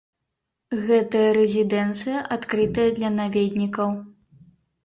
[0.87, 3.89] Гэтая рэзідэнцыя адкрытая для наведнікаў.